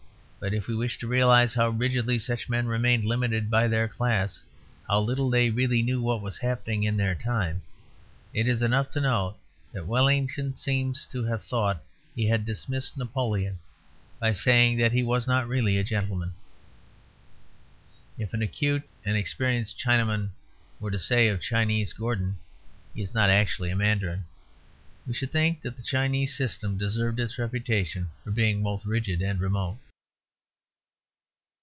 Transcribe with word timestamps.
But 0.43 0.55
if 0.55 0.65
we 0.67 0.73
wish 0.75 0.97
to 0.97 1.07
realize 1.07 1.53
how 1.53 1.69
rigidly 1.69 2.17
such 2.17 2.49
men 2.49 2.65
remained 2.65 3.05
limited 3.05 3.47
by 3.51 3.67
their 3.67 3.87
class, 3.87 4.41
how 4.89 5.01
little 5.01 5.29
they 5.29 5.51
really 5.51 5.83
knew 5.83 6.01
what 6.01 6.19
was 6.23 6.39
happening 6.39 6.81
in 6.81 6.97
their 6.97 7.13
time, 7.13 7.61
it 8.33 8.47
is 8.47 8.63
enough 8.63 8.89
to 8.93 9.01
note 9.01 9.35
that 9.71 9.85
Wellington 9.85 10.57
seems 10.57 11.05
to 11.11 11.23
have 11.25 11.43
thought 11.43 11.83
he 12.15 12.25
had 12.27 12.43
dismissed 12.43 12.97
Napoleon 12.97 13.59
by 14.19 14.33
saying 14.33 14.79
he 14.79 15.03
was 15.03 15.27
not 15.27 15.47
really 15.47 15.77
a 15.77 15.83
gentleman. 15.83 16.33
If 18.17 18.33
an 18.33 18.41
acute 18.41 18.81
and 19.05 19.15
experienced 19.15 19.77
Chinaman 19.77 20.31
were 20.79 20.89
to 20.89 20.97
say 20.97 21.27
of 21.27 21.39
Chinese 21.39 21.93
Gordon, 21.93 22.37
"He 22.95 23.03
is 23.03 23.13
not 23.13 23.29
actually 23.29 23.69
a 23.69 23.75
Mandarin," 23.75 24.25
we 25.05 25.13
should 25.13 25.31
think 25.31 25.61
that 25.61 25.77
the 25.77 25.83
Chinese 25.83 26.35
system 26.35 26.79
deserved 26.79 27.19
its 27.19 27.37
reputation 27.37 28.09
for 28.23 28.31
being 28.31 28.63
both 28.63 28.87
rigid 28.87 29.21
and 29.21 29.39
remote. 29.39 29.77